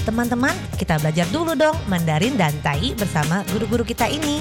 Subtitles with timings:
[0.00, 4.40] Teman-teman, kita belajar dulu dong Mandarin dan Tai bersama guru-guru kita ini.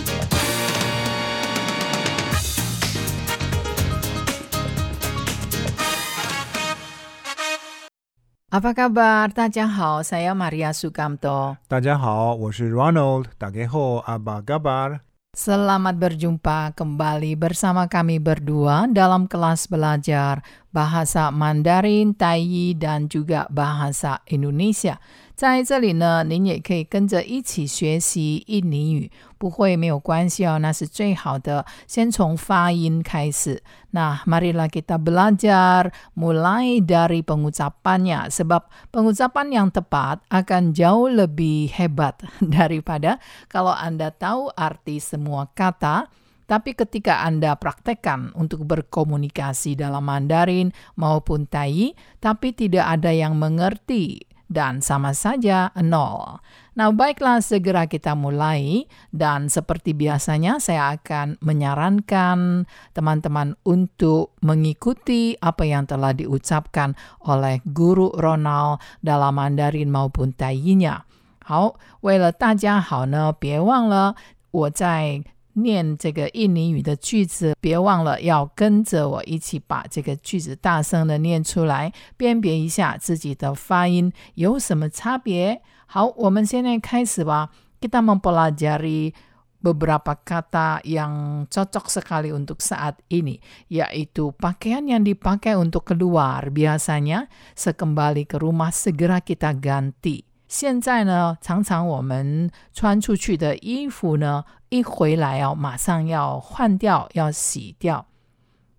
[8.49, 9.35] Apa kabar?
[9.35, 11.60] Tadjahau, saya Maria Sukamto.
[11.67, 13.28] Tadjahau, saya Ronald.
[13.35, 15.03] Tajahau, apa kabar?
[15.35, 20.41] Selamat berjumpa kembali bersama kami berdua dalam kelas belajar
[20.73, 24.98] bahasa Mandarin, Tai dan juga bahasa Indonesia.
[25.34, 31.66] 在这里呢，您也可以跟着一起学习印尼语，不会没有关系哦，那是最好的。
[31.88, 33.60] 先从发音开始。
[33.91, 38.62] Nah, marilah kita belajar mulai dari pengucapannya, sebab
[38.95, 43.18] pengucapan yang tepat akan jauh lebih hebat daripada
[43.50, 46.14] kalau Anda tahu arti semua kata,
[46.48, 54.28] tapi ketika Anda praktekkan untuk berkomunikasi dalam Mandarin maupun Tai, tapi tidak ada yang mengerti
[54.45, 56.45] dan sama saja nol.
[56.77, 65.65] Nah, baiklah segera kita mulai dan seperti biasanya saya akan menyarankan teman-teman untuk mengikuti apa
[65.65, 66.93] yang telah diucapkan
[67.25, 71.09] oleh guru Ronald dalam Mandarin maupun Tai-nya.
[71.41, 74.15] 好，为了大家好呢，别忘了
[74.51, 85.62] 我在 念这个印尼语的句子，别忘了要跟着我一起把这个句子大声的念出来，辨别一下自己的发音有什么差别。
[85.87, 87.51] 好，我们现在开始吧。
[87.81, 89.12] Kita mempelajari
[89.61, 96.48] beberapa kata yang cocok sekali untuk saat ini, yaitu pakaian yang dipakai untuk keluar.
[96.48, 100.28] Biasanya sekembali ke rumah segera kita ganti.
[100.48, 108.07] 现在呢，常常我们穿出去的衣服呢，一回来哦，马上要换掉，要洗掉。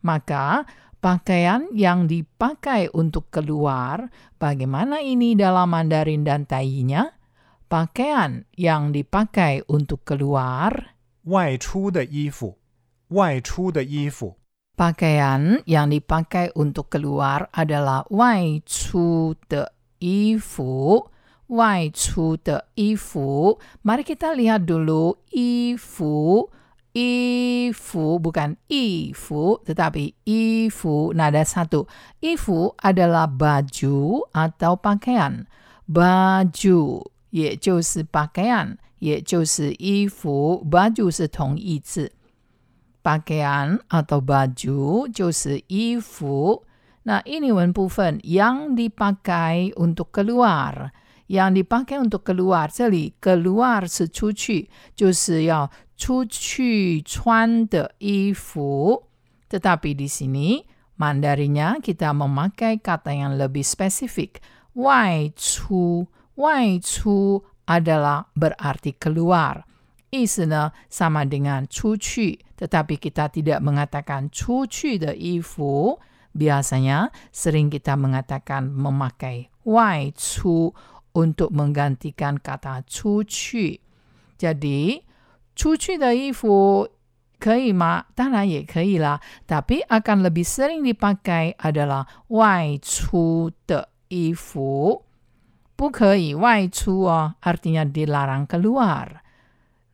[0.01, 0.65] Maka
[1.01, 7.17] pakaian yang dipakai untuk keluar, bagaimana ini dalam Mandarin dan Tai-nya?
[7.67, 10.93] Pakaian yang dipakai untuk keluar,
[11.25, 12.59] 外出的衣服，
[13.09, 14.37] 外出的衣服，
[14.77, 21.09] pakaian yang dipakai untuk keluar adalah 外出的衣服。
[21.49, 26.49] 外出的衣服，mari kita lihat dulu 衣服，
[26.93, 31.85] 衣服 bukan 衣服，tetapi 衣服 nada satu.
[32.19, 35.45] 衣服 adalah baju atau pakaian.
[35.85, 42.11] Baju 也就是pakaian，也就是衣服，baju 是同义字。
[43.03, 46.63] pakaian atau baju 就是衣服。
[47.03, 50.89] 那印尼文部分 yang dipakai untuk keluar。
[51.29, 59.09] yang dipakai untuk keluar，这里 keluar 是出去，就是要出去穿的衣服。
[59.49, 60.65] Tetapi di sini
[60.95, 64.39] Mandarinya kita memakai kata yang lebih spesifik.
[64.75, 69.63] 外出，外出 adalah berarti keluar.
[70.11, 75.99] 意思呢sama dengan 出去，tetapi kita tidak mengatakan 出去的衣服。
[76.31, 80.73] Biasanya sering kita mengatakan memakai 外出。
[81.13, 83.81] untuk menggantikan kata 出去。
[84.37, 85.03] Jadi
[85.55, 86.89] 出去的衣服
[87.39, 88.05] 可以吗？
[88.15, 95.03] 当然也可以啦，tapi akan lebih sering dipakai adalah 外出的衣服。
[95.75, 99.23] 不可以外出哦，artinya dilarang keluar.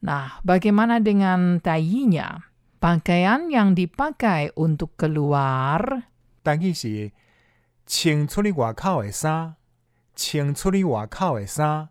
[0.01, 2.49] Nah, bagaimana dengan Tai-nya?
[2.81, 6.01] Pakaian yang dipakai untuk keluar
[6.41, 7.11] 但伊是
[7.85, 9.53] 穿出去外口的衫，
[10.15, 11.89] 穿出去外口的衫。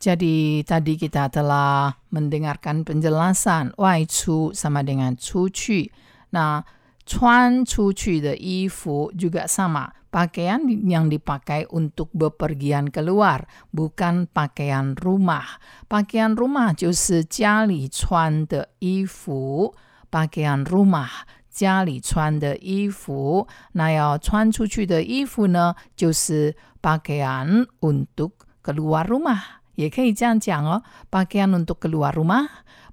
[0.00, 5.92] Jadi tadi kita telah mendengarkan penjelasan 外出 sama dengan 出去。
[6.30, 6.64] Nah,
[7.06, 9.92] 穿出去的衣服 juga sama.
[10.10, 15.58] Pakaian yang dipakai untuk bepergian keluar, bukan pakaian rumah.
[15.88, 19.74] Pakaian rumah 就是家里穿的衣服。
[20.14, 28.32] pakaian rumah 家里穿的衣服，那要穿出去的衣服呢，就是 pakaian untuk
[28.62, 29.62] keluar rumah。
[29.76, 32.46] 也可以这样讲哦，pakaian untuk keluar rumah,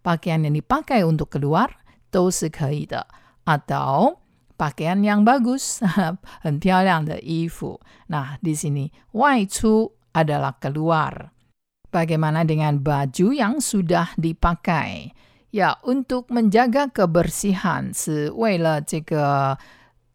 [0.03, 1.69] pakaian yang dipakai untuk keluar
[2.09, 3.07] 都是可以的。
[3.45, 4.17] Atau
[4.57, 5.81] pakaian yang bagus,
[6.41, 7.79] 很漂亮的衣服。
[8.09, 11.29] Nah, di sini 外出 adalah keluar.
[11.91, 15.13] Bagaimana dengan baju yang sudah dipakai?
[15.55, 19.57] Ya, untuk menjaga kebersihan 是为了这个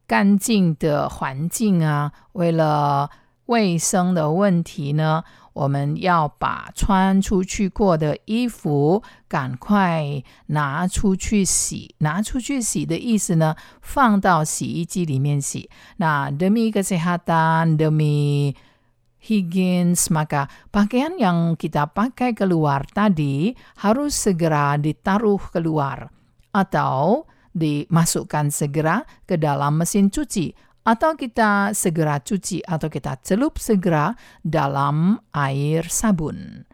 [0.07, 3.11] 干净的环境啊，为了
[3.45, 11.95] 卫生的问题呢，我们要把穿出去过的衣服赶快拿出去洗。
[11.99, 15.69] 拿出去洗的意思呢，放到洗衣机里面洗。
[15.99, 18.55] 那 demi kesehatan, demi
[19.22, 23.54] Higgins, maka pakaian yang kita pakai keluar tadi
[23.86, 26.10] harus segera ditaruh keluar
[26.50, 34.18] atau dimasukkan segera ke dalam mesin cuci atau kita segera cuci atau kita celup segera
[34.42, 36.66] dalam air sabun.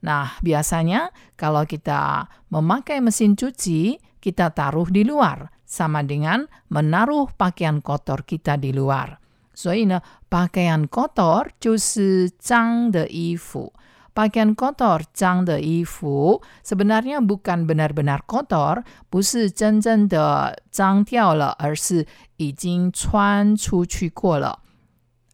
[0.00, 7.84] Nah, biasanya kalau kita memakai mesin cuci, kita taruh di luar, sama dengan menaruh pakaian
[7.84, 9.20] kotor kita di luar.
[9.53, 13.73] 所以呢，pakaian kotor 就是脏的衣服。
[14.13, 22.07] pakaian kotor 脏的衣服 sebenarnya bukan benar-benar kotor，不是真正的脏掉了，而是
[22.37, 24.59] 已经穿出去过了。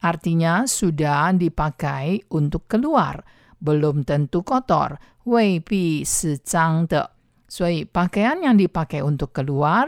[0.02, 3.22] Artinya sudah dipakai untuk keluar,
[3.62, 7.12] belum tentu kotor, 未必是脏的。
[7.48, 9.86] 所以 pakaian yang dipakai untuk keluar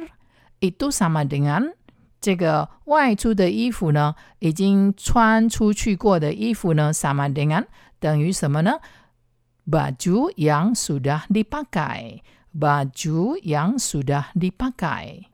[0.62, 1.74] itu sama dengan
[2.21, 7.67] 这个外出的衣服呢，已经穿出去过的衣服呢，sama dengan
[8.01, 8.81] 等于什么呢
[9.71, 12.21] ？baju yang sudah dipakai,
[12.59, 15.25] baju yang sudah dipakai。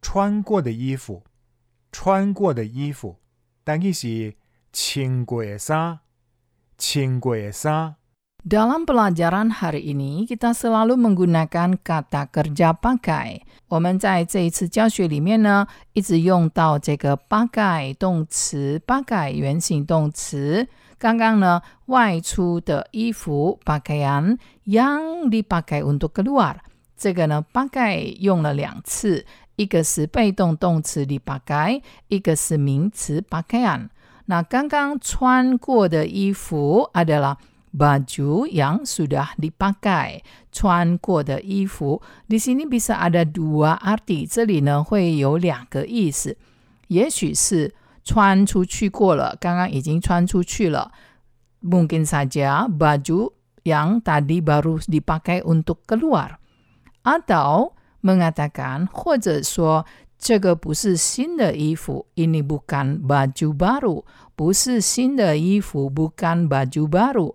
[0.00, 1.24] 穿过的衣服，
[1.90, 3.16] 穿过的衣服，
[3.64, 4.34] 但伊是
[4.72, 5.98] 穿过衫，
[6.78, 7.97] 穿过衫。
[8.43, 13.39] Dalam pelajaran hari ini, kita selalu menggunakan kata kerja pakai.
[13.69, 20.67] 我们在这一次教学里面呢，一直用到这个 pakai 动词，pakai 原形动词。
[20.99, 26.57] 刚刚呢，外出的衣服 pakaian yang dipakai untuk keluar，
[26.97, 33.87] 这个呢，pakai 用了两次，一个是被动动词 dipakai，一个是名词 pakaian。
[34.25, 37.37] 那刚刚穿过的衣服 adalah
[37.73, 40.21] baju yang sudah dipakai,
[40.51, 42.01] 穿过的衣服。
[42.29, 46.37] di sini bisa ada dua arti，这里呢会有两个意思，
[46.87, 47.73] 也许是
[48.03, 50.91] 穿出去过了，刚刚已经穿出去了。
[51.63, 53.31] Mungkin saja baju
[53.63, 57.73] yang tadi baru dipakai untuk keluar，atau
[58.03, 59.85] mengatakan 或者说
[60.19, 64.03] 这个不是新的衣服，ini bukan baju baru，
[64.35, 67.33] 不是新的衣服，bukan baju baru。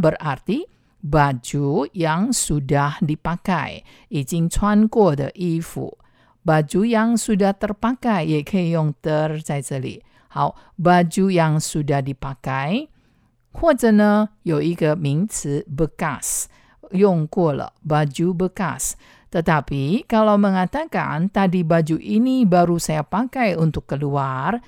[0.00, 0.66] berarti
[1.02, 5.98] baju yang sudah dipakai, 已经穿过的衣服。
[6.44, 10.02] baju yang sudah terpakai 也可以用 ter 在这里。
[10.28, 12.88] 好，baju yang sudah dipakai，
[13.52, 16.44] 或者呢有一个名词 bekas
[16.90, 24.62] 用过了，baju bekas。Tetapi kalau mengatakan tadi baju ini baru saya pakai untuk keluar，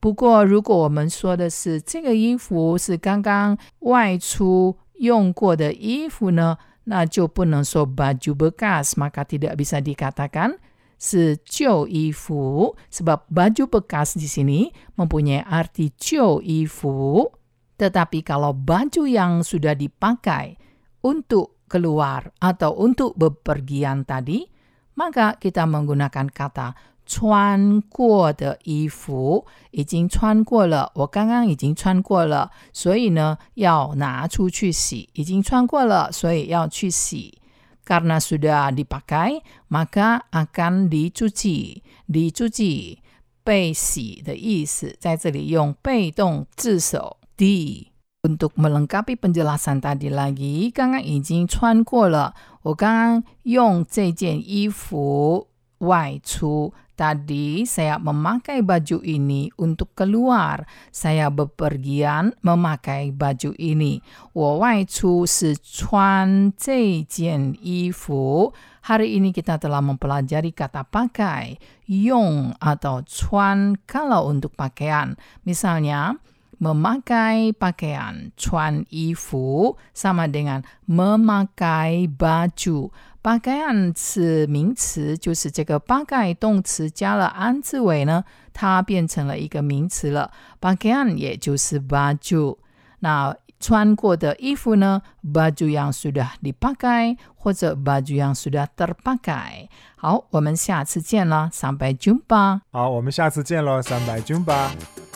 [0.00, 10.58] 不过，如果我们说的是这个衣服是刚刚外出用过的衣服呢，那就不能说 baju bekas, maka tidak bisa dikatakan
[10.98, 12.74] 是旧衣服。
[12.90, 17.30] Sebab baju bekas di sini mempunyai arti 旧衣服。
[17.78, 20.58] Tetapi kalau baju yang sudah dipakai
[21.02, 24.46] untuk keluar atau untuk bepergian tadi,
[24.94, 26.74] maka kita menggunakan kata
[27.06, 35.08] 穿过的衣服已经穿过了，我刚刚已经穿过了，所以呢要拿出去洗。
[35.14, 37.38] 已经穿过了，所以要去洗。
[37.84, 41.82] Karena sudah dipakai, maka akan dicuci.
[42.08, 42.98] dicuci
[43.42, 55.48] 被洗的意思，在这里用被动字首 di。Untuk melengkapi penjelasan tadi lagi，刚刚已经穿过了，我刚刚用这件衣服
[55.78, 56.72] 外出。
[56.96, 60.68] Tadi saya memakai baju ini untuk keluar.
[60.92, 64.04] Saya bepergian memakai baju ini.
[64.32, 68.52] 我外出是穿这件衣服。
[68.82, 71.54] Hari ini kita telah mempelajari kata pakai,
[71.86, 75.14] 用 atau 穿 kalau untuk pakaian.
[75.46, 76.18] Misalnya,
[76.58, 82.90] memakai pakaian, 穿衣服 sama dengan memakai baju.
[83.27, 90.31] 八盖案是名词，就是这个八盖动词加了安字尾呢，它变成了一个名词了。
[90.61, 92.57] 八盖案也就是 baju。
[92.99, 99.67] 那穿过的衣服呢，baju yang sudah dipakai 或者 baju yang sudah terpakai。
[99.97, 102.61] 好，我们下次见了，sampai jumpa。
[102.71, 105.06] 好，我们下次见喽，三百 jumpa。